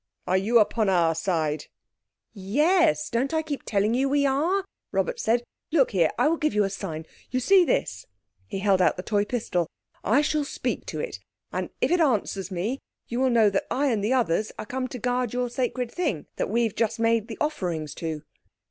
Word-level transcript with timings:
Are 0.25 0.35
you 0.35 0.57
upon 0.57 0.89
our 0.89 1.13
side?" 1.13 1.67
"Yes. 2.33 3.07
Don't 3.07 3.35
I 3.35 3.43
keep 3.43 3.61
telling 3.61 3.93
you 3.93 4.09
we 4.09 4.25
are?" 4.25 4.65
Robert 4.91 5.19
said. 5.19 5.43
"Look 5.71 5.91
here. 5.91 6.09
I 6.17 6.27
will 6.27 6.37
give 6.37 6.55
you 6.55 6.63
a 6.63 6.71
sign. 6.71 7.05
You 7.29 7.39
see 7.39 7.63
this." 7.63 8.07
He 8.47 8.57
held 8.61 8.81
out 8.81 8.97
the 8.97 9.03
toy 9.03 9.25
pistol. 9.25 9.67
"I 10.03 10.21
shall 10.21 10.43
speak 10.43 10.87
to 10.87 10.99
it, 10.99 11.19
and 11.51 11.69
if 11.81 11.91
it 11.91 11.99
answers 12.01 12.49
me 12.49 12.79
you 13.09 13.19
will 13.19 13.29
know 13.29 13.51
that 13.51 13.67
I 13.69 13.89
and 13.91 14.03
the 14.03 14.13
others 14.13 14.51
are 14.57 14.65
come 14.65 14.87
to 14.87 14.97
guard 14.97 15.33
your 15.33 15.51
sacred 15.51 15.91
thing—that 15.91 16.49
we've 16.49 16.73
just 16.75 16.99
made 16.99 17.27
the 17.27 17.37
offerings 17.39 17.93
to." 18.01 18.23